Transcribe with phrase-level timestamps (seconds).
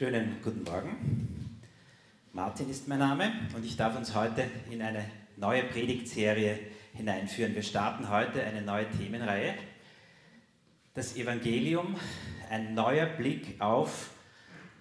[0.00, 1.60] Schönen guten Morgen.
[2.32, 5.04] Martin ist mein Name und ich darf uns heute in eine
[5.36, 6.58] neue Predigtserie
[6.94, 7.54] hineinführen.
[7.54, 9.52] Wir starten heute eine neue Themenreihe.
[10.94, 11.96] Das Evangelium,
[12.48, 14.08] ein neuer Blick auf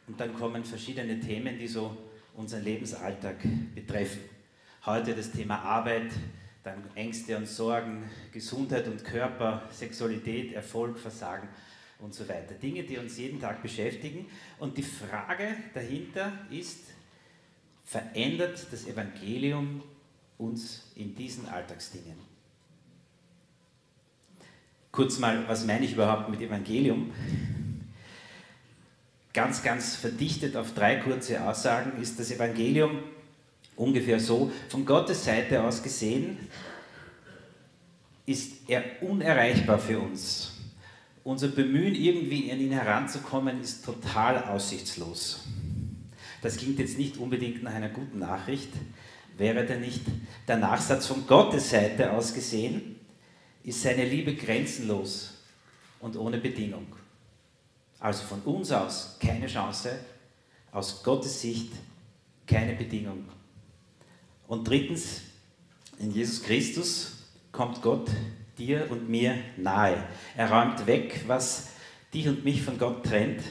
[0.07, 1.97] und dann kommen verschiedene Themen, die so
[2.35, 3.39] unseren Lebensalltag
[3.75, 4.21] betreffen.
[4.85, 6.13] Heute das Thema Arbeit,
[6.63, 11.49] dann Ängste und Sorgen, Gesundheit und Körper, Sexualität, Erfolg, Versagen
[11.99, 12.53] und so weiter.
[12.55, 14.25] Dinge, die uns jeden Tag beschäftigen.
[14.57, 16.79] Und die Frage dahinter ist,
[17.85, 19.83] verändert das Evangelium
[20.37, 22.17] uns in diesen Alltagsdingen?
[24.91, 27.11] Kurz mal, was meine ich überhaupt mit Evangelium?
[29.33, 33.03] Ganz, ganz verdichtet auf drei kurze Aussagen ist das Evangelium
[33.75, 36.37] ungefähr so, von Gottes Seite aus gesehen,
[38.25, 40.58] ist er unerreichbar für uns
[41.29, 45.41] unser Bemühen, irgendwie an ihn heranzukommen, ist total aussichtslos.
[46.41, 48.69] Das klingt jetzt nicht unbedingt nach einer guten Nachricht.
[49.37, 50.01] Wäre da nicht
[50.47, 52.95] der Nachsatz von Gottes Seite aus gesehen,
[53.63, 55.35] ist seine Liebe grenzenlos
[55.99, 56.87] und ohne Bedingung.
[57.99, 59.99] Also von uns aus keine Chance,
[60.71, 61.71] aus Gottes Sicht
[62.47, 63.25] keine Bedingung.
[64.47, 65.21] Und drittens,
[65.99, 67.17] in Jesus Christus
[67.51, 68.09] kommt Gott
[68.59, 70.03] dir und mir nahe.
[70.35, 71.69] Er räumt weg, was
[72.13, 73.41] dich und mich von Gott trennt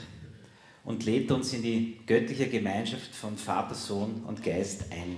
[0.84, 5.16] und lädt uns in die göttliche Gemeinschaft von Vater, Sohn und Geist ein.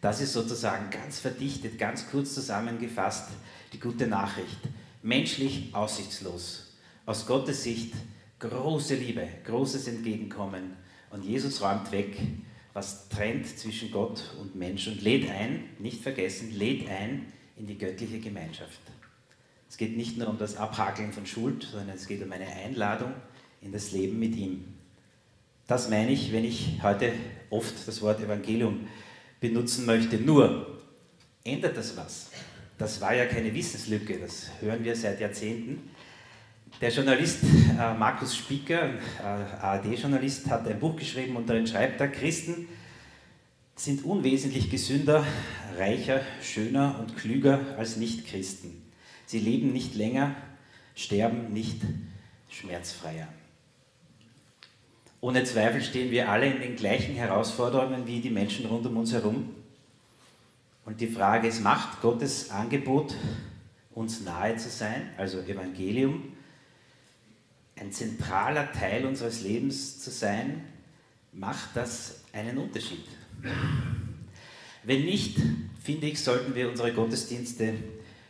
[0.00, 3.30] Das ist sozusagen ganz verdichtet, ganz kurz zusammengefasst
[3.72, 4.58] die gute Nachricht.
[5.02, 6.74] Menschlich aussichtslos,
[7.06, 7.94] aus Gottes Sicht
[8.38, 10.76] große Liebe, großes Entgegenkommen
[11.10, 12.16] und Jesus räumt weg,
[12.72, 17.78] was trennt zwischen Gott und Mensch und lädt ein, nicht vergessen, lädt ein in die
[17.78, 18.80] göttliche Gemeinschaft.
[19.68, 23.12] Es geht nicht nur um das Abhakeln von Schuld, sondern es geht um eine Einladung
[23.60, 24.64] in das Leben mit ihm.
[25.66, 27.12] Das meine ich, wenn ich heute
[27.50, 28.86] oft das Wort Evangelium
[29.40, 30.18] benutzen möchte.
[30.18, 30.80] Nur,
[31.42, 32.30] ändert das was?
[32.76, 35.90] Das war ja keine Wissenslücke, das hören wir seit Jahrzehnten.
[36.80, 42.08] Der Journalist äh, Markus Spieker, äh, ARD-Journalist, hat ein Buch geschrieben und darin schreibt er,
[42.08, 42.68] Christen
[43.76, 45.26] sind unwesentlich gesünder,
[45.76, 48.82] reicher, schöner und klüger als Nichtchristen.
[49.26, 50.34] Sie leben nicht länger,
[50.94, 51.80] sterben nicht
[52.48, 53.28] schmerzfreier.
[55.20, 59.12] Ohne Zweifel stehen wir alle in den gleichen Herausforderungen wie die Menschen rund um uns
[59.12, 59.54] herum.
[60.84, 63.14] Und die Frage ist, macht Gottes Angebot,
[63.94, 66.34] uns nahe zu sein, also Evangelium,
[67.76, 70.62] ein zentraler Teil unseres Lebens zu sein,
[71.32, 73.06] macht das einen Unterschied?
[74.82, 75.38] Wenn nicht,
[75.82, 77.74] finde ich, sollten wir unsere Gottesdienste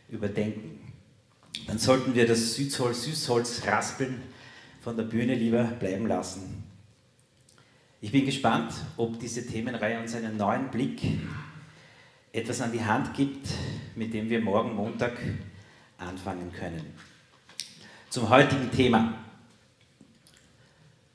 [0.09, 0.79] überdenken.
[1.67, 4.21] Dann sollten wir das Süßholz, Süßholz raspeln
[4.81, 6.63] von der Bühne lieber bleiben lassen.
[8.01, 11.01] Ich bin gespannt, ob diese Themenreihe uns einen neuen Blick,
[12.31, 13.47] etwas an die Hand gibt,
[13.95, 15.17] mit dem wir morgen Montag
[15.97, 16.85] anfangen können.
[18.09, 19.24] Zum heutigen Thema.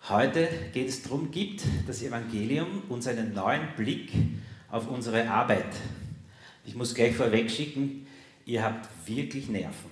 [0.08, 4.10] Heute geht es darum, gibt das Evangelium uns einen neuen Blick
[4.70, 5.72] auf unsere Arbeit.
[6.64, 8.06] Ich muss gleich vorweg schicken,
[8.46, 9.90] ihr habt wirklich Nerven.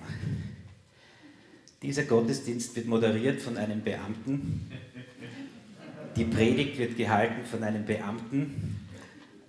[1.81, 4.69] Dieser Gottesdienst wird moderiert von einem Beamten.
[6.17, 8.85] Die Predigt wird gehalten von einem Beamten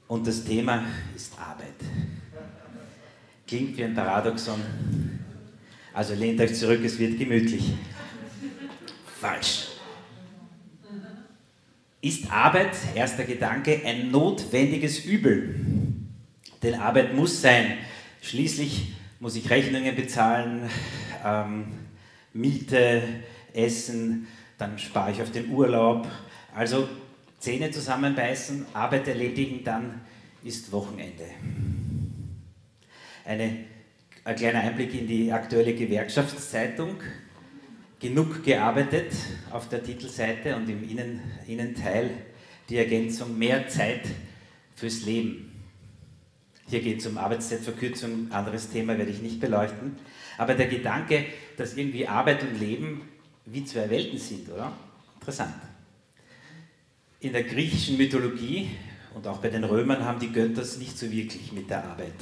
[0.07, 0.85] und das Thema
[1.17, 1.75] ist Arbeit.
[3.49, 4.61] Klingt wie ein Paradoxon.
[5.93, 7.73] Also lehnt euch zurück, es wird gemütlich.
[9.21, 9.70] Falsch.
[12.03, 15.55] Ist Arbeit, erster Gedanke, ein notwendiges Übel?
[16.63, 17.77] Denn Arbeit muss sein.
[18.23, 20.71] Schließlich muss ich Rechnungen bezahlen,
[21.23, 21.67] ähm,
[22.33, 23.03] Miete,
[23.53, 26.09] Essen, dann spare ich auf den Urlaub.
[26.55, 26.89] Also
[27.39, 30.01] Zähne zusammenbeißen, Arbeit erledigen, dann
[30.43, 31.25] ist Wochenende.
[33.27, 33.65] Eine,
[34.25, 36.97] ein kleiner Einblick in die aktuelle Gewerkschaftszeitung
[38.01, 39.13] genug gearbeitet
[39.51, 42.11] auf der Titelseite und im Innen, Innenteil
[42.69, 44.03] die Ergänzung mehr Zeit
[44.75, 45.53] fürs Leben.
[46.69, 49.97] Hier geht es um Arbeitszeitverkürzung, anderes Thema werde ich nicht beleuchten.
[50.39, 51.27] Aber der Gedanke,
[51.57, 53.03] dass irgendwie Arbeit und Leben
[53.45, 54.73] wie zwei Welten sind, oder?
[55.19, 55.55] Interessant.
[57.19, 58.71] In der griechischen Mythologie
[59.15, 62.15] und auch bei den Römern haben die Götter es nicht so wirklich mit der Arbeit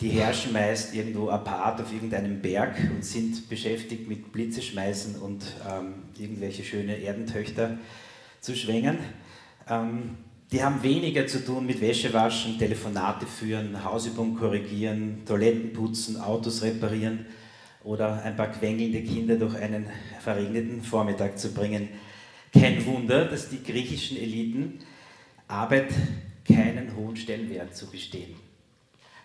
[0.00, 5.44] die herrschen meist irgendwo apart auf irgendeinem Berg und sind beschäftigt mit Blitze schmeißen und
[5.68, 7.78] ähm, irgendwelche schöne Erdentöchter
[8.40, 8.98] zu schwängen.
[9.68, 10.16] Ähm,
[10.52, 16.62] die haben weniger zu tun mit Wäsche waschen, Telefonate führen, Hausübung korrigieren, Toiletten putzen, Autos
[16.62, 17.26] reparieren
[17.84, 19.86] oder ein paar quengelnde Kinder durch einen
[20.18, 21.88] verregneten Vormittag zu bringen.
[22.52, 24.80] Kein Wunder, dass die griechischen Eliten
[25.46, 25.92] Arbeit
[26.44, 28.49] keinen hohen Stellenwert zu bestehen.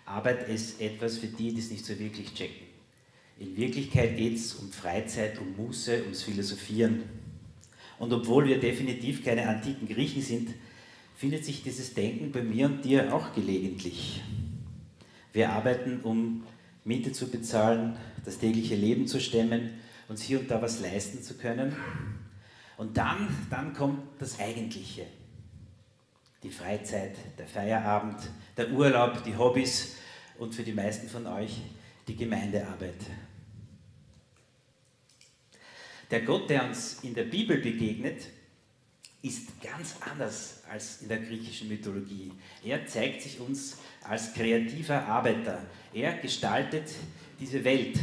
[0.06, 2.66] Arbeit ist etwas für die, die es nicht so wirklich checken.
[3.38, 7.02] In Wirklichkeit geht es um Freizeit, um Muße, ums Philosophieren.
[7.98, 10.54] Und obwohl wir definitiv keine antiken Griechen sind,
[11.16, 14.22] findet sich dieses Denken bei mir und dir auch gelegentlich.
[15.32, 16.44] Wir arbeiten, um
[16.84, 19.70] Miete zu bezahlen, das tägliche Leben zu stemmen,
[20.08, 21.74] uns hier und da was leisten zu können.
[22.76, 25.06] Und dann, dann kommt das Eigentliche.
[26.42, 28.18] Die Freizeit, der Feierabend,
[28.56, 29.96] der Urlaub, die Hobbys
[30.38, 31.60] und für die meisten von euch
[32.06, 33.00] die Gemeindearbeit.
[36.10, 38.28] Der Gott, der uns in der Bibel begegnet,
[39.22, 42.32] ist ganz anders als in der griechischen Mythologie.
[42.64, 45.60] Er zeigt sich uns als kreativer Arbeiter.
[45.92, 46.94] Er gestaltet
[47.40, 47.98] diese Welt.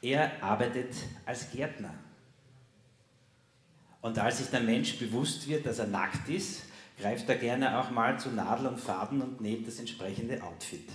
[0.00, 0.94] Er arbeitet
[1.26, 1.94] als Gärtner.
[4.00, 6.62] Und als sich der Mensch bewusst wird, dass er nackt ist,
[7.02, 10.88] greift er gerne auch mal zu Nadel und Faden und näht das entsprechende Outfit.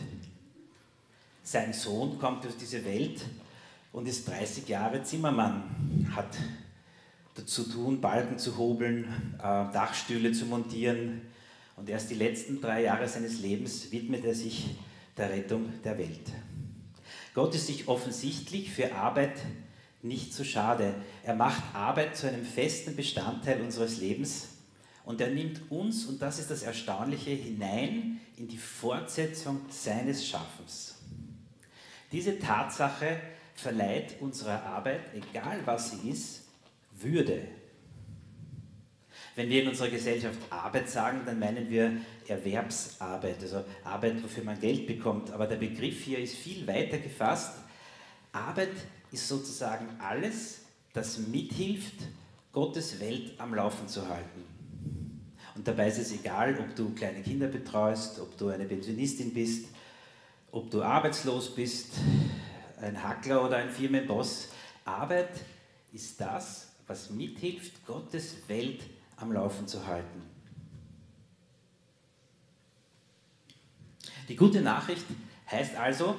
[1.44, 3.26] Sein Sohn kommt auf diese Welt
[3.92, 6.38] und ist 30 Jahre Zimmermann, hat
[7.36, 11.24] dazu tun, Balken zu hobeln, äh, Dachstühle zu montieren.
[11.76, 14.78] Und erst die letzten drei Jahre seines Lebens widmet er sich
[15.18, 16.32] der Rettung der Welt.
[17.34, 19.36] Gott ist sich offensichtlich für Arbeit
[20.02, 20.96] nicht zu schade.
[21.24, 24.57] Er macht Arbeit zu einem festen Bestandteil unseres Lebens
[25.08, 30.96] und er nimmt uns, und das ist das Erstaunliche, hinein in die Fortsetzung seines Schaffens.
[32.12, 33.18] Diese Tatsache
[33.56, 36.44] verleiht unserer Arbeit, egal was sie ist,
[37.00, 37.48] würde.
[39.38, 44.60] Wenn wir in unserer Gesellschaft Arbeit sagen, dann meinen wir Erwerbsarbeit, also Arbeit, wofür man
[44.60, 45.32] Geld bekommt.
[45.32, 47.56] Aber der Begriff hier ist viel weiter gefasst.
[48.34, 48.74] Arbeit
[49.14, 51.96] ist sozusagen alles, das mithilft,
[52.52, 54.57] Gottes Welt am Laufen zu halten.
[55.58, 59.66] Und dabei ist es egal, ob du kleine Kinder betreust, ob du eine Pensionistin bist,
[60.52, 61.94] ob du arbeitslos bist,
[62.80, 64.50] ein Hackler oder ein Firmenboss.
[64.86, 65.32] Arbeit
[65.92, 68.84] ist das, was mithilft, Gottes Welt
[69.16, 70.22] am Laufen zu halten.
[74.30, 75.06] Die gute Nachricht
[75.50, 76.18] heißt also,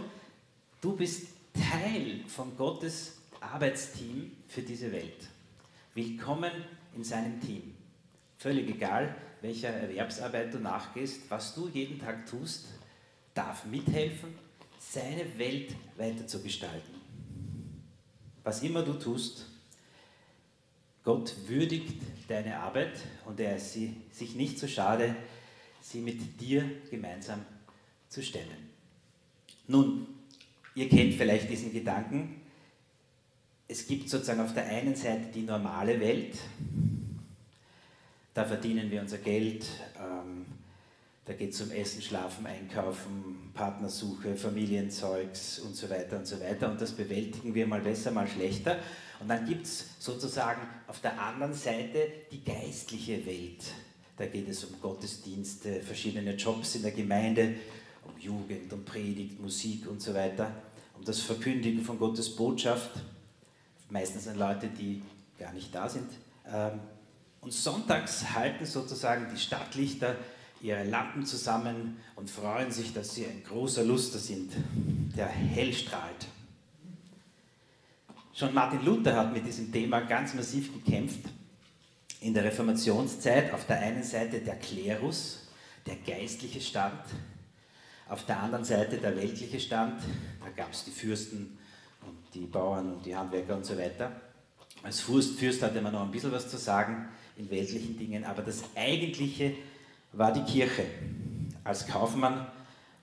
[0.80, 5.28] du bist Teil von Gottes Arbeitsteam für diese Welt.
[5.94, 6.50] Willkommen
[6.96, 7.76] in seinem Team.
[8.38, 12.66] Völlig egal, welcher Erwerbsarbeit du nachgehst, was du jeden Tag tust,
[13.34, 14.34] darf mithelfen,
[14.78, 16.94] seine Welt weiter zu gestalten.
[18.42, 19.46] Was immer du tust,
[21.04, 25.14] Gott würdigt deine Arbeit und er ist sich nicht so schade,
[25.80, 27.44] sie mit dir gemeinsam
[28.08, 28.68] zu stemmen.
[29.66, 30.06] Nun,
[30.74, 32.40] ihr kennt vielleicht diesen Gedanken.
[33.68, 36.36] Es gibt sozusagen auf der einen Seite die normale Welt,
[38.38, 39.66] da verdienen wir unser Geld,
[40.00, 40.46] ähm,
[41.24, 46.70] da geht es um Essen, Schlafen, Einkaufen, Partnersuche, Familienzeugs und so weiter und so weiter.
[46.70, 48.78] Und das bewältigen wir mal besser, mal schlechter.
[49.18, 53.64] Und dann gibt es sozusagen auf der anderen Seite die geistliche Welt.
[54.16, 57.54] Da geht es um Gottesdienste, verschiedene Jobs in der Gemeinde,
[58.04, 60.52] um Jugend, um Predigt, Musik und so weiter,
[60.96, 63.00] um das Verkündigen von Gottes Botschaft.
[63.90, 65.02] Meistens sind Leute, die
[65.40, 66.08] gar nicht da sind.
[66.46, 66.78] Ähm,
[67.40, 70.16] und sonntags halten sozusagen die Stadtlichter
[70.60, 74.52] ihre Lampen zusammen und freuen sich, dass sie ein großer Luster sind,
[75.16, 76.26] der hell strahlt.
[78.34, 81.20] Schon Martin Luther hat mit diesem Thema ganz massiv gekämpft.
[82.20, 85.48] In der Reformationszeit auf der einen Seite der Klerus,
[85.86, 87.00] der geistliche Stand,
[88.08, 90.00] auf der anderen Seite der weltliche Stand.
[90.40, 91.58] Da gab es die Fürsten
[92.06, 94.12] und die Bauern und die Handwerker und so weiter.
[94.82, 98.42] Als Fürst, Fürst hatte man noch ein bisschen was zu sagen in weltlichen Dingen, aber
[98.42, 99.54] das eigentliche
[100.12, 100.84] war die Kirche.
[101.64, 102.46] Als Kaufmann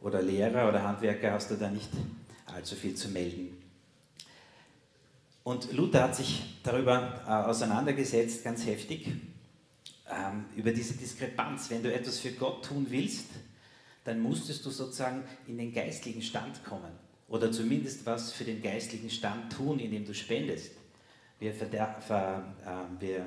[0.01, 1.89] oder Lehrer oder Handwerker hast du da nicht
[2.45, 3.57] allzu viel zu melden.
[5.43, 9.07] Und Luther hat sich darüber äh, auseinandergesetzt, ganz heftig,
[10.09, 11.69] ähm, über diese Diskrepanz.
[11.69, 13.27] Wenn du etwas für Gott tun willst,
[14.03, 16.91] dann musstest du sozusagen in den geistlichen Stand kommen.
[17.27, 20.71] Oder zumindest was für den geistlichen Stand tun, indem du spendest.
[21.39, 23.25] Wir, ver, äh, wir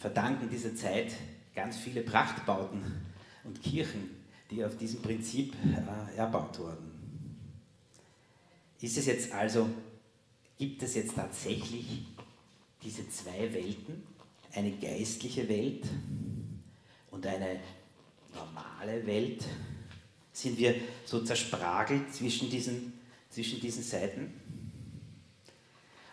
[0.00, 1.12] verdanken dieser Zeit
[1.54, 2.82] ganz viele Prachtbauten
[3.44, 4.10] und Kirchen,
[4.50, 6.90] die auf diesem Prinzip äh, erbaut wurden.
[8.80, 9.68] Ist es jetzt also,
[10.58, 12.06] gibt es jetzt tatsächlich
[12.82, 14.02] diese zwei Welten,
[14.54, 15.84] eine geistliche Welt
[17.10, 17.60] und eine
[18.34, 19.44] normale Welt?
[20.32, 22.94] Sind wir so zerspragelt zwischen diesen,
[23.28, 24.32] zwischen diesen Seiten?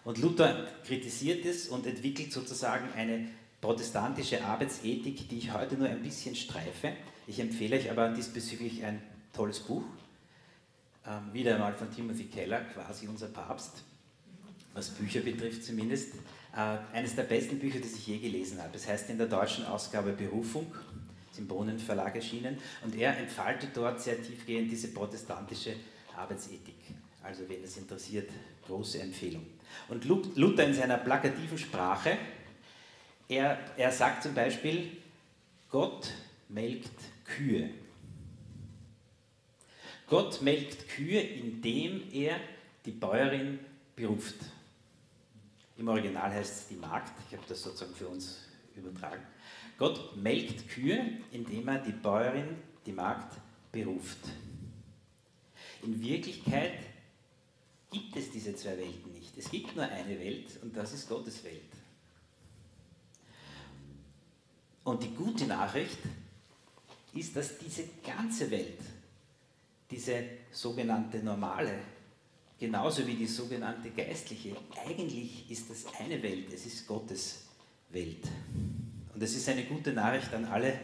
[0.03, 3.29] Und Luther kritisiert es und entwickelt sozusagen eine
[3.61, 6.93] protestantische Arbeitsethik, die ich heute nur ein bisschen streife.
[7.25, 9.01] Ich empfehle euch aber diesbezüglich ein
[9.33, 9.83] tolles Buch,
[11.05, 13.83] ähm, wieder einmal von Timothy Keller, quasi unser Papst,
[14.73, 16.13] was Bücher betrifft zumindest.
[16.55, 18.75] Äh, eines der besten Bücher, das ich je gelesen habe.
[18.75, 20.73] Es heißt in der deutschen Ausgabe Berufung,
[21.31, 25.75] ist im Brunnenverlag erschienen, und er entfaltet dort sehr tiefgehend diese protestantische
[26.15, 26.75] Arbeitsethik.
[27.23, 28.29] Also, wenn es interessiert,
[28.65, 29.45] große Empfehlung.
[29.89, 32.17] Und Luther in seiner plakativen Sprache,
[33.27, 34.91] er, er sagt zum Beispiel,
[35.69, 36.11] Gott
[36.49, 37.69] melkt Kühe.
[40.07, 42.39] Gott melkt Kühe, indem er
[42.85, 43.59] die Bäuerin
[43.95, 44.35] beruft.
[45.77, 48.39] Im Original heißt es die Magd, ich habe das sozusagen für uns
[48.75, 49.21] übertragen.
[49.77, 53.37] Gott melkt Kühe, indem er die Bäuerin, die Magd,
[53.71, 54.19] beruft.
[55.83, 56.79] In Wirklichkeit
[57.91, 59.37] gibt es diese zwei Welten nicht.
[59.37, 61.61] Es gibt nur eine Welt und das ist Gottes Welt.
[64.87, 65.97] Und die gute Nachricht
[67.13, 68.79] ist, dass diese ganze Welt,
[69.91, 71.77] diese sogenannte normale,
[72.57, 77.47] genauso wie die sogenannte geistliche, eigentlich ist das eine Welt, es ist Gottes
[77.89, 78.29] Welt.
[79.13, 80.79] Und es ist eine gute Nachricht an alle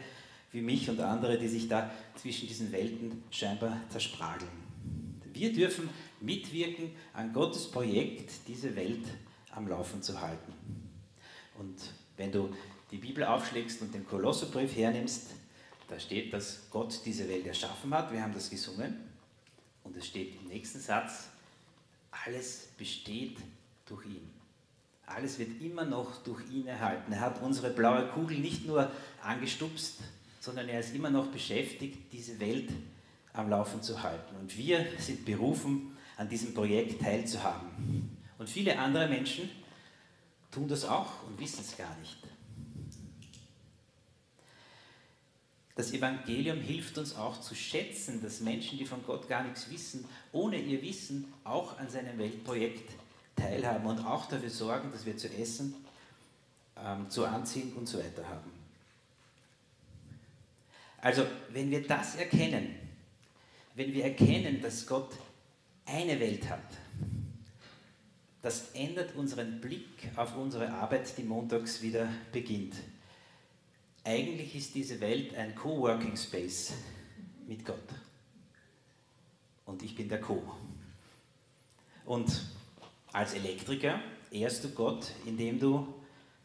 [0.52, 4.52] wie mich und andere, die sich da zwischen diesen Welten scheinbar zersprageln.
[5.32, 5.88] Wir dürfen
[6.20, 9.06] mitwirken an Gottes Projekt, diese Welt
[9.52, 10.52] am Laufen zu halten.
[11.58, 11.80] Und
[12.18, 12.50] wenn du
[12.94, 15.32] die Bibel aufschlägst und den Kolosserbrief hernimmst,
[15.88, 18.12] da steht, dass Gott diese Welt erschaffen hat.
[18.12, 18.94] Wir haben das gesungen.
[19.82, 21.28] Und es steht im nächsten Satz,
[22.24, 23.38] alles besteht
[23.86, 24.30] durch ihn.
[25.06, 27.12] Alles wird immer noch durch ihn erhalten.
[27.12, 28.88] Er hat unsere blaue Kugel nicht nur
[29.22, 29.96] angestupst,
[30.38, 32.70] sondern er ist immer noch beschäftigt, diese Welt
[33.32, 34.36] am Laufen zu halten.
[34.36, 38.16] Und wir sind berufen, an diesem Projekt teilzuhaben.
[38.38, 39.50] Und viele andere Menschen
[40.52, 42.33] tun das auch und wissen es gar nicht.
[45.76, 50.04] Das Evangelium hilft uns auch zu schätzen, dass Menschen, die von Gott gar nichts wissen,
[50.32, 52.92] ohne ihr Wissen auch an seinem Weltprojekt
[53.34, 55.74] teilhaben und auch dafür sorgen, dass wir zu essen,
[56.76, 58.52] ähm, zu anziehen und so weiter haben.
[60.98, 62.74] Also, wenn wir das erkennen,
[63.74, 65.10] wenn wir erkennen, dass Gott
[65.86, 66.60] eine Welt hat,
[68.42, 72.74] das ändert unseren Blick auf unsere Arbeit, die montags wieder beginnt.
[74.06, 76.74] Eigentlich ist diese Welt ein Coworking Space
[77.46, 77.88] mit Gott.
[79.64, 80.42] Und ich bin der Co.
[82.04, 82.30] Und
[83.12, 83.98] als Elektriker
[84.30, 85.94] ehrst du Gott, indem du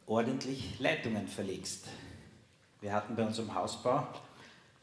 [0.06, 1.90] ordentlich Leitungen verlegst.
[2.80, 4.08] Wir hatten bei unserem Hausbau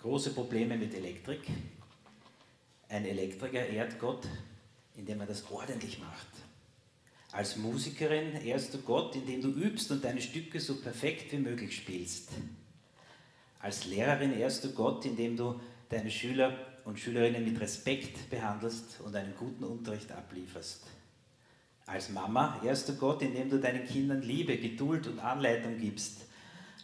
[0.02, 1.49] große Probleme mit Elektrik.
[2.90, 4.28] Ein Elektriker ehrt Gott,
[4.97, 6.28] indem er das ordentlich macht.
[7.33, 11.75] Als Musikerin ehrst du Gott, indem du übst und deine Stücke so perfekt wie möglich
[11.75, 12.28] spielst.
[13.66, 19.16] Als Lehrerin ehrst du Gott, indem du deine Schüler und Schülerinnen mit Respekt behandelst und
[19.16, 20.87] einen guten Unterricht ablieferst.
[21.85, 26.26] Als Mama ehrst du Gott, indem du deinen Kindern Liebe, Geduld und Anleitung gibst.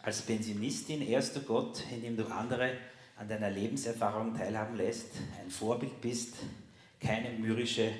[0.01, 2.73] Als Pensionistin ehrst du Gott, indem du andere
[3.15, 5.11] an deiner Lebenserfahrung teilhaben lässt,
[5.41, 6.35] ein Vorbild bist,
[6.99, 7.91] keine mürrische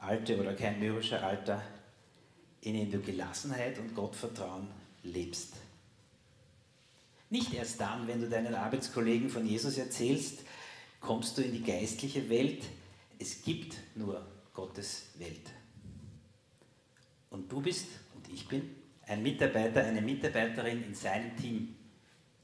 [0.00, 1.62] Alte oder kein mürrischer Alter,
[2.62, 4.66] in dem du Gelassenheit und Gottvertrauen
[5.04, 5.69] lebst.
[7.30, 10.40] Nicht erst dann, wenn du deinen Arbeitskollegen von Jesus erzählst,
[11.00, 12.64] kommst du in die geistliche Welt.
[13.18, 15.48] Es gibt nur Gottes Welt.
[17.30, 18.74] Und du bist und ich bin
[19.06, 21.76] ein Mitarbeiter, eine Mitarbeiterin in seinem Team,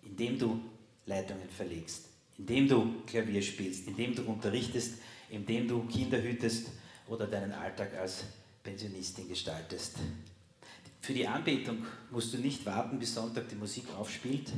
[0.04, 0.60] in dem du
[1.04, 2.06] Leitungen verlegst,
[2.38, 4.94] in dem du Klavier spielst, in dem du unterrichtest,
[5.30, 6.68] in dem du Kinder hütest
[7.08, 8.24] oder deinen Alltag als
[8.62, 9.96] Pensionistin gestaltest.
[11.06, 14.52] Für die Anbetung musst du nicht warten, bis Sonntag die Musik aufspielt.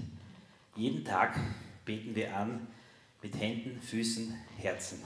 [0.76, 1.38] Jeden Tag
[1.84, 2.66] beten wir an
[3.20, 4.98] mit Händen, Füßen, Herzen.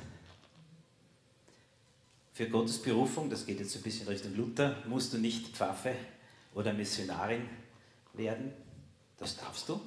[2.33, 5.97] Für Gottes Berufung, das geht jetzt ein bisschen Richtung Luther, musst du nicht Pfaffe
[6.55, 7.49] oder Missionarin
[8.13, 8.53] werden.
[9.19, 9.81] Das darfst du,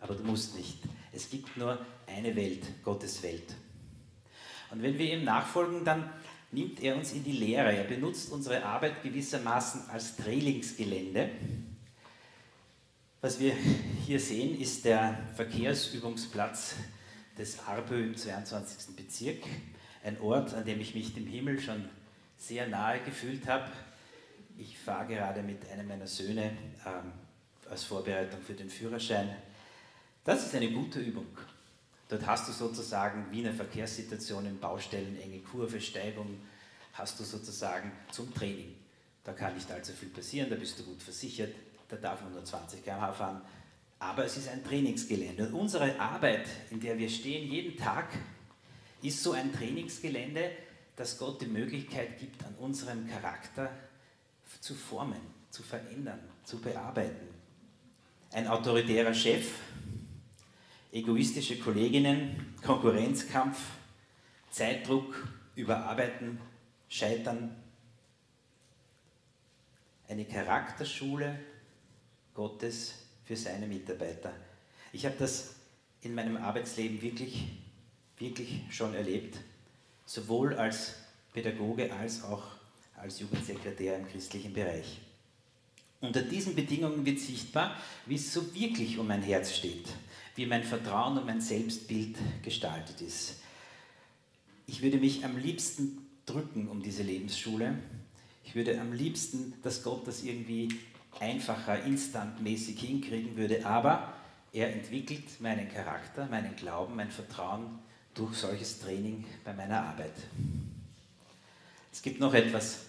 [0.00, 0.78] aber du musst nicht.
[1.12, 3.54] Es gibt nur eine Welt, Gottes Welt.
[4.70, 6.10] Und wenn wir ihm nachfolgen, dann
[6.52, 7.74] nimmt er uns in die Lehre.
[7.74, 11.30] Er benutzt unsere Arbeit gewissermaßen als Trainingsgelände.
[13.20, 13.54] Was wir
[14.06, 16.76] hier sehen, ist der Verkehrsübungsplatz
[17.36, 18.94] des Arbö im 22.
[18.94, 19.42] Bezirk.
[20.04, 21.88] Ein Ort, an dem ich mich dem Himmel schon
[22.38, 23.70] sehr nahe gefühlt habe.
[24.58, 27.12] Ich fahre gerade mit einem meiner Söhne ähm,
[27.68, 29.34] als Vorbereitung für den Führerschein.
[30.24, 31.26] Das ist eine gute Übung.
[32.08, 36.40] Dort hast du sozusagen Wiener Verkehrssituationen, Baustellen, enge Kurve, Steigung,
[36.92, 38.74] hast du sozusagen zum Training.
[39.24, 41.52] da kann nicht allzu viel passieren, da bist du gut versichert,
[41.88, 43.42] da darf man nur 20 km/h fahren.
[43.98, 45.48] Aber es ist ein Trainingsgelände.
[45.48, 48.06] Und unsere Arbeit, in der wir stehen, jeden Tag,
[49.02, 50.50] ist so ein Trainingsgelände,
[50.94, 53.70] das Gott die Möglichkeit gibt, an unserem Charakter
[54.60, 55.20] zu formen,
[55.50, 57.28] zu verändern, zu bearbeiten.
[58.32, 59.46] Ein autoritärer Chef,
[60.96, 63.58] egoistische Kolleginnen, Konkurrenzkampf,
[64.50, 66.40] Zeitdruck, Überarbeiten,
[66.88, 67.54] Scheitern.
[70.08, 71.38] Eine Charakterschule
[72.32, 74.32] Gottes für seine Mitarbeiter.
[74.92, 75.56] Ich habe das
[76.00, 77.46] in meinem Arbeitsleben wirklich,
[78.18, 79.38] wirklich schon erlebt,
[80.06, 80.94] sowohl als
[81.34, 82.44] Pädagoge als auch
[82.96, 85.00] als Jugendsekretär im christlichen Bereich.
[86.06, 89.88] Unter diesen Bedingungen wird sichtbar, wie es so wirklich um mein Herz steht,
[90.36, 93.40] wie mein Vertrauen und mein Selbstbild gestaltet ist.
[94.68, 97.74] Ich würde mich am liebsten drücken um diese Lebensschule.
[98.44, 100.68] Ich würde am liebsten, dass Gott das irgendwie
[101.18, 104.12] einfacher, instantmäßig hinkriegen würde, aber
[104.52, 107.80] er entwickelt meinen Charakter, meinen Glauben, mein Vertrauen
[108.14, 110.14] durch solches Training bei meiner Arbeit.
[111.92, 112.85] Es gibt noch etwas,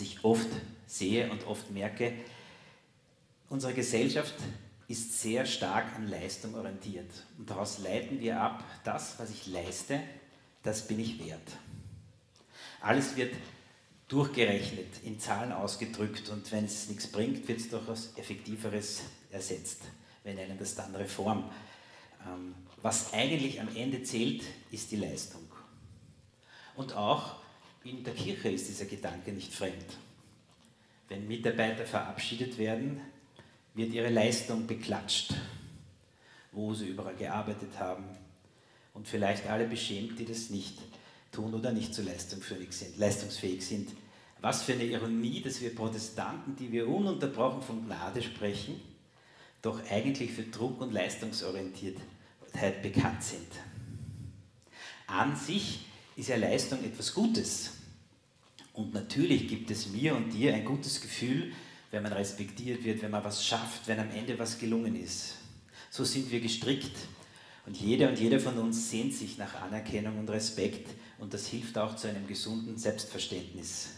[0.00, 0.48] das ich oft
[0.86, 2.14] sehe und oft merke.
[3.50, 4.34] Unsere Gesellschaft
[4.88, 10.00] ist sehr stark an Leistung orientiert und daraus leiten wir ab, das, was ich leiste,
[10.62, 11.48] das bin ich wert.
[12.80, 13.34] Alles wird
[14.08, 19.82] durchgerechnet, in Zahlen ausgedrückt und wenn es nichts bringt, wird es durch etwas Effektiveres ersetzt.
[20.24, 21.44] Wir nennen das dann Reform.
[22.26, 25.42] Ähm, was eigentlich am Ende zählt, ist die Leistung.
[26.74, 27.36] Und auch
[27.84, 29.98] in der Kirche ist dieser Gedanke nicht fremd.
[31.08, 33.00] Wenn Mitarbeiter verabschiedet werden,
[33.74, 35.34] wird ihre Leistung beklatscht,
[36.52, 38.04] wo sie überall gearbeitet haben
[38.94, 40.78] und vielleicht alle beschämt, die das nicht
[41.32, 42.98] tun oder nicht so leistungsfähig sind.
[42.98, 43.90] Leistungsfähig sind.
[44.40, 48.80] Was für eine Ironie, dass wir Protestanten, die wir ununterbrochen von Gnade sprechen,
[49.62, 53.48] doch eigentlich für Druck und Leistungsorientiertheit bekannt sind.
[55.06, 55.80] An sich
[56.20, 57.70] ist ja Leistung etwas Gutes.
[58.72, 61.52] Und natürlich gibt es mir und dir ein gutes Gefühl,
[61.90, 65.36] wenn man respektiert wird, wenn man was schafft, wenn am Ende was gelungen ist.
[65.90, 66.96] So sind wir gestrickt.
[67.66, 71.76] Und jeder und jeder von uns sehnt sich nach Anerkennung und Respekt und das hilft
[71.78, 73.90] auch zu einem gesunden Selbstverständnis.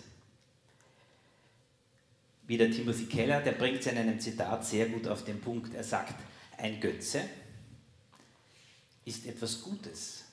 [2.46, 5.74] Wie der Timothy Keller, der bringt es in einem Zitat sehr gut auf den Punkt.
[5.74, 6.14] Er sagt,
[6.58, 7.22] ein Götze
[9.04, 10.24] ist etwas Gutes,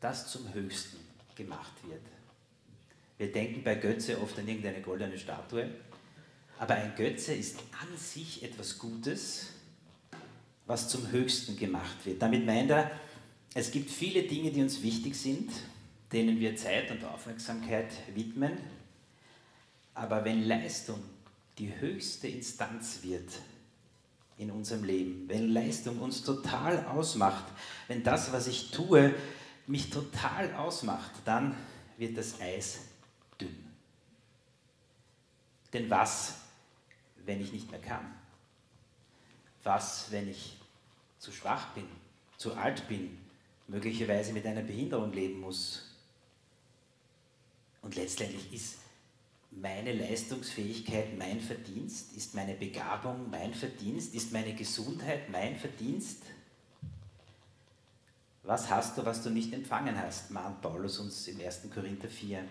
[0.00, 0.98] das zum Höchsten
[1.36, 2.02] gemacht wird.
[3.18, 5.68] Wir denken bei Götze oft an irgendeine goldene Statue,
[6.58, 9.48] aber ein Götze ist an sich etwas Gutes,
[10.66, 12.22] was zum Höchsten gemacht wird.
[12.22, 12.90] Damit meint er,
[13.54, 15.50] es gibt viele Dinge, die uns wichtig sind,
[16.12, 18.58] denen wir Zeit und Aufmerksamkeit widmen,
[19.94, 21.02] aber wenn Leistung
[21.58, 23.28] die höchste Instanz wird
[24.38, 27.44] in unserem Leben, wenn Leistung uns total ausmacht,
[27.88, 29.14] wenn das, was ich tue,
[29.66, 31.56] mich total ausmacht, dann
[31.96, 32.80] wird das Eis
[33.40, 33.70] dünn.
[35.72, 36.36] Denn was,
[37.24, 38.14] wenn ich nicht mehr kann?
[39.62, 40.56] Was, wenn ich
[41.18, 41.86] zu schwach bin,
[42.36, 43.18] zu alt bin,
[43.68, 45.86] möglicherweise mit einer Behinderung leben muss?
[47.82, 48.78] Und letztendlich ist
[49.50, 52.16] meine Leistungsfähigkeit mein Verdienst?
[52.16, 54.14] Ist meine Begabung mein Verdienst?
[54.14, 56.22] Ist meine Gesundheit mein Verdienst?
[58.42, 61.68] Was hast du, was du nicht empfangen hast, mahnt Paulus uns im 1.
[61.72, 62.42] Korinther 4.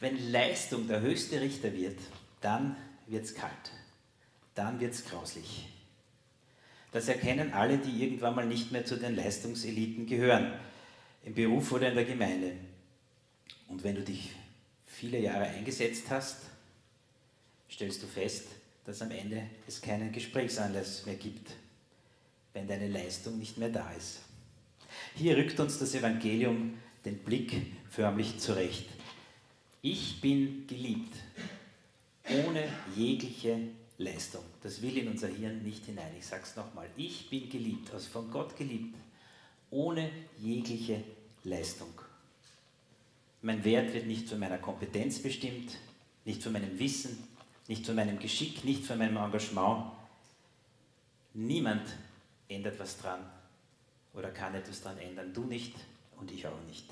[0.00, 1.98] Wenn Leistung der höchste Richter wird,
[2.40, 3.72] dann wird es kalt,
[4.54, 5.68] dann wird es grauslich.
[6.92, 10.52] Das erkennen alle, die irgendwann mal nicht mehr zu den Leistungseliten gehören,
[11.24, 12.52] im Beruf oder in der Gemeinde.
[13.66, 14.34] Und wenn du dich
[14.86, 16.36] viele Jahre eingesetzt hast,
[17.70, 18.46] stellst du fest,
[18.84, 21.50] dass am Ende es keinen Gesprächsanlass mehr gibt,
[22.52, 24.20] wenn deine Leistung nicht mehr da ist.
[25.14, 27.52] Hier rückt uns das Evangelium den Blick
[27.90, 28.88] förmlich zurecht.
[29.82, 31.14] Ich bin geliebt,
[32.28, 33.58] ohne jegliche
[33.96, 34.44] Leistung.
[34.62, 36.12] Das will in unser Hirn nicht hinein.
[36.18, 36.88] Ich sage es nochmal.
[36.96, 38.96] Ich bin geliebt, also von Gott geliebt,
[39.70, 41.02] ohne jegliche
[41.44, 41.92] Leistung.
[43.42, 45.78] Mein Wert wird nicht von meiner Kompetenz bestimmt,
[46.24, 47.18] nicht von meinem Wissen,
[47.68, 49.92] nicht von meinem Geschick, nicht von meinem Engagement.
[51.34, 51.88] Niemand
[52.48, 53.37] ändert was dran
[54.18, 55.32] oder kann etwas dran ändern.
[55.32, 55.74] Du nicht
[56.18, 56.86] und ich auch nicht.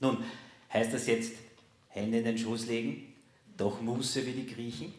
[0.00, 0.24] Nun,
[0.72, 1.34] heißt das jetzt
[1.88, 3.14] Hände in den Schoß legen,
[3.56, 4.94] doch Muße wie die Griechen?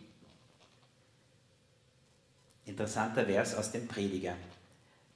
[2.66, 4.38] Interessanter Vers aus dem Prediger.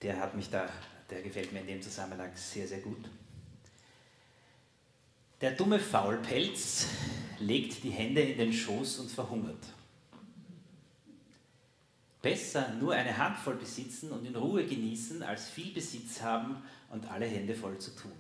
[0.02, 0.68] Der hat mich da,
[1.10, 3.06] der gefällt mir in dem Zusammenhang sehr, sehr gut.
[5.40, 6.88] Der dumme Faulpelz
[7.40, 9.64] legt die Hände in den Schoß und verhungert.
[12.22, 17.26] Besser nur eine Handvoll besitzen und in Ruhe genießen, als viel Besitz haben und alle
[17.26, 18.12] Hände voll zu tun.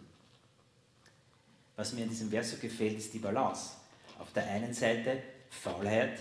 [1.75, 3.73] Was mir in diesem Vers so gefällt, ist die Balance.
[4.19, 6.19] Auf der einen Seite, Faulheit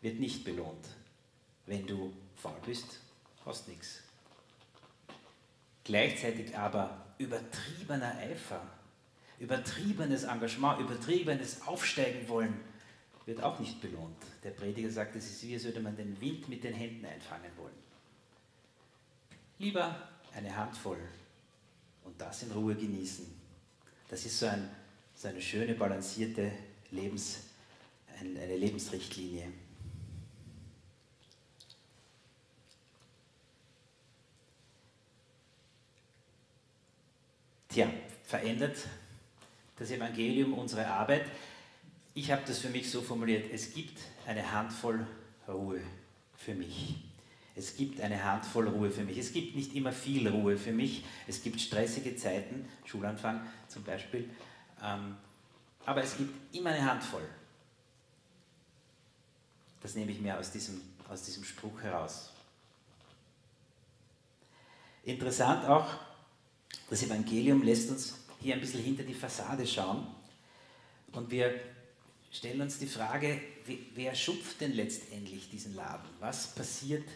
[0.00, 0.86] wird nicht belohnt.
[1.66, 3.00] Wenn du faul bist,
[3.44, 4.00] hast nichts.
[5.84, 8.60] Gleichzeitig aber übertriebener Eifer,
[9.38, 12.60] übertriebenes Engagement, übertriebenes Aufsteigen wollen,
[13.28, 14.16] wird auch nicht belohnt.
[14.42, 17.50] Der Prediger sagt, es ist wie, als würde man den Wind mit den Händen einfangen
[17.58, 17.74] wollen.
[19.58, 20.98] Lieber eine Handvoll
[22.04, 23.26] und das in Ruhe genießen.
[24.08, 24.70] Das ist so, ein,
[25.14, 26.50] so eine schöne, balancierte
[26.90, 27.40] Lebens,
[28.18, 29.52] eine Lebensrichtlinie.
[37.68, 37.90] Tja,
[38.24, 38.78] verändert
[39.76, 41.26] das Evangelium unsere Arbeit?
[42.14, 45.06] Ich habe das für mich so formuliert, es gibt eine Handvoll
[45.46, 45.80] Ruhe
[46.36, 46.96] für mich.
[47.54, 49.18] Es gibt eine Handvoll Ruhe für mich.
[49.18, 51.04] Es gibt nicht immer viel Ruhe für mich.
[51.26, 54.30] Es gibt stressige Zeiten, Schulanfang zum Beispiel.
[54.82, 55.16] Ähm,
[55.84, 57.26] aber es gibt immer eine Handvoll.
[59.80, 62.30] Das nehme ich mir aus diesem, aus diesem Spruch heraus.
[65.02, 65.86] Interessant auch,
[66.90, 70.06] das Evangelium lässt uns hier ein bisschen hinter die Fassade schauen
[71.12, 71.58] und wir
[72.30, 73.40] stellen uns die Frage,
[73.94, 76.08] wer schupft denn letztendlich diesen Laden?
[76.20, 77.08] Was passiert,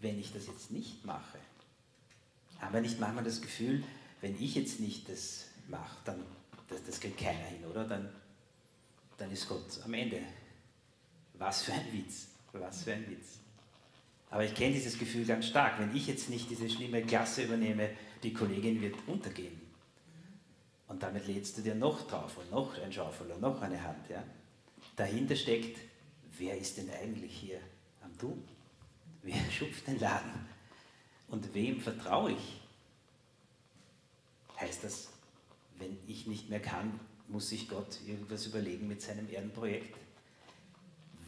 [0.00, 1.38] wenn ich das jetzt nicht mache?
[2.60, 3.82] Haben wir nicht manchmal das Gefühl,
[4.20, 6.22] wenn ich jetzt nicht das mache, dann
[6.68, 7.84] das, das kriegt keiner hin, oder?
[7.84, 8.08] Dann,
[9.18, 10.20] dann ist Gott am Ende.
[11.34, 13.38] Was für ein Witz, was für ein Witz.
[14.30, 15.80] Aber ich kenne dieses Gefühl ganz stark.
[15.80, 17.90] Wenn ich jetzt nicht diese schlimme Klasse übernehme,
[18.22, 19.60] die Kollegin wird untergehen.
[20.86, 24.08] Und damit lädst du dir noch drauf und noch ein Schaufel und noch eine Hand.
[24.08, 24.22] Ja?
[25.00, 25.78] Dahinter steckt,
[26.36, 27.58] wer ist denn eigentlich hier
[28.02, 28.46] am Tun?
[29.22, 30.46] Wer schupft den Laden?
[31.28, 32.60] Und wem vertraue ich?
[34.60, 35.08] Heißt das,
[35.78, 39.96] wenn ich nicht mehr kann, muss sich Gott irgendwas überlegen mit seinem Erdenprojekt?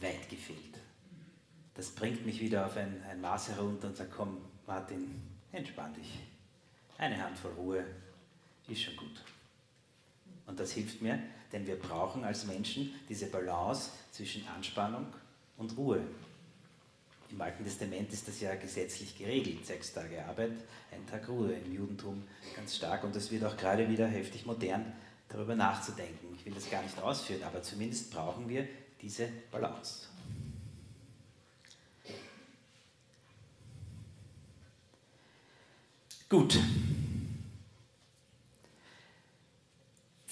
[0.01, 0.77] Weit gefehlt.
[1.73, 5.19] Das bringt mich wieder auf ein, ein Maß herunter und sagt, komm, Martin,
[5.51, 6.19] entspann dich.
[6.99, 7.85] Eine Handvoll Ruhe
[8.67, 9.23] ist schon gut.
[10.45, 11.19] Und das hilft mir,
[11.51, 15.05] denn wir brauchen als Menschen diese Balance zwischen Anspannung
[15.57, 16.01] und Ruhe.
[17.29, 20.51] Im Alten Testament ist das ja gesetzlich geregelt, sechs Tage Arbeit,
[20.91, 21.53] ein Tag Ruhe.
[21.53, 22.23] Im Judentum
[22.55, 24.93] ganz stark und das wird auch gerade wieder heftig modern,
[25.29, 26.27] darüber nachzudenken.
[26.37, 28.67] Ich will das gar nicht ausführen, aber zumindest brauchen wir
[29.01, 30.07] diese Balance.
[36.29, 36.59] Gut.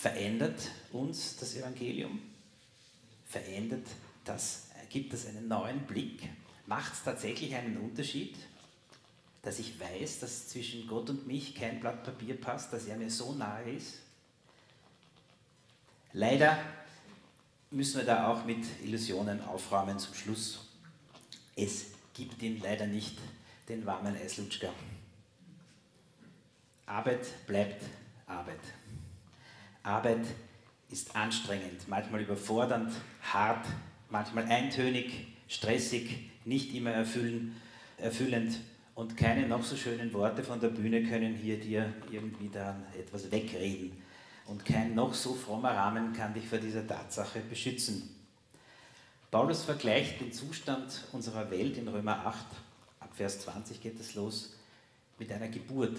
[0.02, 2.20] Verändert uns das Evangelium?
[3.24, 3.86] Verändert
[4.26, 6.28] das, gibt es einen neuen Blick?
[6.66, 8.36] Macht es tatsächlich einen Unterschied,
[9.44, 13.12] dass ich weiß, dass zwischen Gott und mich kein Blatt Papier passt, dass er mir
[13.12, 14.00] so nahe ist?
[16.14, 16.58] Leider
[17.70, 20.68] müssen wir da auch mit Illusionen aufräumen zum Schluss.
[21.56, 21.86] Es
[22.16, 23.20] gibt ihn leider nicht,
[23.70, 24.74] den warmen Eislutschka.
[26.88, 27.84] Arbeit bleibt
[28.26, 28.81] Arbeit.
[29.84, 30.26] Arbeit
[30.90, 32.92] ist anstrengend, manchmal überfordernd,
[33.22, 33.66] hart,
[34.10, 37.56] manchmal eintönig, stressig, nicht immer erfüllen,
[37.98, 38.60] erfüllend
[38.96, 43.32] und keine noch so schönen Worte von der Bühne können hier dir irgendwie dann etwas
[43.32, 44.02] wegreden.
[44.48, 48.16] Und kein noch so frommer Rahmen kann dich vor dieser Tatsache beschützen.
[49.30, 52.46] Paulus vergleicht den Zustand unserer Welt in Römer 8,
[53.00, 54.58] ab Vers 20 geht es los,
[55.18, 55.98] mit einer Geburt.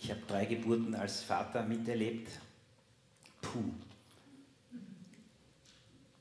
[0.00, 2.30] Ich habe drei Geburten als Vater miterlebt.
[3.40, 3.72] Puh.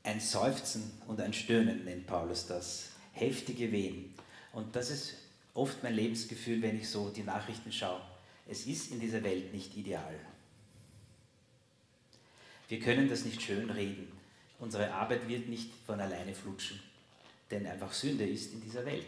[0.03, 2.89] Ein Seufzen und ein Stöhnen nennt Paulus das.
[3.13, 4.13] Heftige Wehen.
[4.53, 5.15] Und das ist
[5.53, 8.01] oft mein Lebensgefühl, wenn ich so die Nachrichten schaue.
[8.47, 10.15] Es ist in dieser Welt nicht ideal.
[12.69, 14.11] Wir können das nicht schön reden.
[14.59, 16.79] Unsere Arbeit wird nicht von alleine flutschen,
[17.51, 19.07] denn einfach Sünde ist in dieser Welt.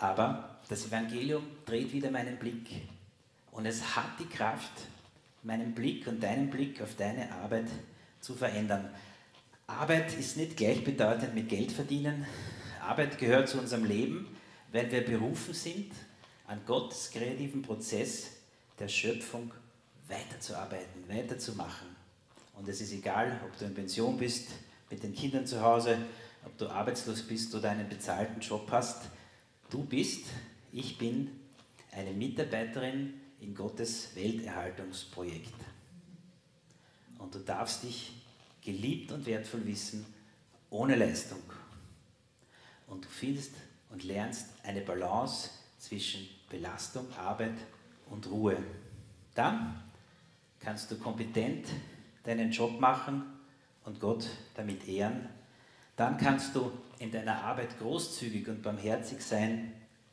[0.00, 2.68] Aber das Evangelium dreht wieder meinen Blick
[3.52, 4.72] und es hat die Kraft,
[5.42, 7.66] meinen Blick und deinen Blick auf deine Arbeit
[8.18, 8.88] zu verändern.
[9.66, 12.26] Arbeit ist nicht gleichbedeutend mit Geld verdienen.
[12.80, 14.26] Arbeit gehört zu unserem Leben,
[14.72, 15.92] weil wir berufen sind,
[16.46, 18.28] an Gottes kreativen Prozess
[18.78, 19.52] der Schöpfung
[20.08, 21.88] weiterzuarbeiten, weiterzumachen.
[22.56, 24.48] Und es ist egal, ob du in Pension bist,
[24.90, 25.98] mit den Kindern zu Hause,
[26.46, 29.10] ob du arbeitslos bist oder einen bezahlten Job hast.
[29.70, 30.26] Du bist,
[30.72, 31.30] ich bin
[31.92, 35.54] eine Mitarbeiterin in Gottes Welterhaltungsprojekt.
[37.18, 38.20] Und du darfst dich
[38.62, 40.04] geliebt und wertvoll wissen,
[40.70, 41.42] ohne Leistung.
[42.88, 43.52] Und du findest
[43.90, 47.54] und lernst eine Balance zwischen Belastung, Arbeit
[48.10, 48.56] und Ruhe.
[49.36, 49.80] Dann
[50.58, 51.68] kannst du kompetent
[52.24, 53.22] deinen Job machen
[53.84, 55.28] und Gott damit ehren.
[55.94, 59.72] Dann kannst du in deiner Arbeit großzügig und barmherzig sein,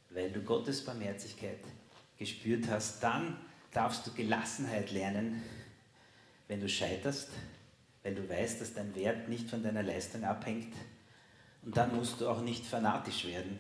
[0.10, 1.60] weil du Gottes Barmherzigkeit
[2.18, 3.04] gespürt hast.
[3.04, 3.38] Dann
[3.72, 5.44] darfst du Gelassenheit lernen,
[6.48, 7.30] wenn du scheiterst,
[8.04, 10.74] weil du weißt, dass dein Wert nicht von deiner Leistung abhängt.
[11.64, 13.60] Und dann musst du auch nicht fanatisch werden,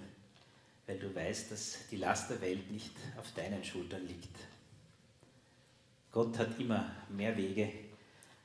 [0.86, 4.38] weil du weißt, dass die Last der Welt nicht auf deinen Schultern liegt.
[6.13, 7.74] Gott hat immer mehr Wege,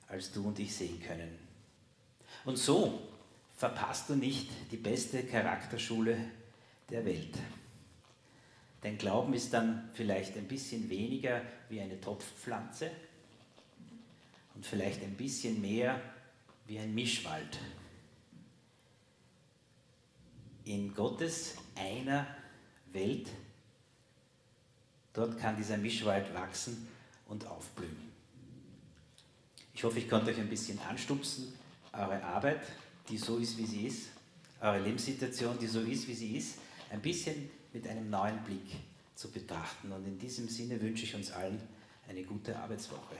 [0.08, 1.38] als du und ich sehen können.
[2.44, 3.11] Und so
[3.62, 6.16] verpasst du nicht die beste Charakterschule
[6.90, 7.38] der Welt.
[8.80, 12.90] Dein Glauben ist dann vielleicht ein bisschen weniger wie eine Topfpflanze
[14.56, 16.00] und vielleicht ein bisschen mehr
[16.66, 17.60] wie ein Mischwald.
[20.64, 22.26] In Gottes einer
[22.92, 23.28] Welt,
[25.12, 26.88] dort kann dieser Mischwald wachsen
[27.28, 28.10] und aufblühen.
[29.72, 31.56] Ich hoffe, ich konnte euch ein bisschen anstupsen,
[31.92, 32.62] eure Arbeit,
[33.08, 34.08] die so ist, wie sie ist,
[34.60, 36.58] eure Lebenssituation, die so ist, wie sie ist,
[36.90, 38.76] ein bisschen mit einem neuen Blick
[39.14, 39.90] zu betrachten.
[39.92, 41.60] Und in diesem Sinne wünsche ich uns allen
[42.08, 43.16] eine gute Arbeitswoche.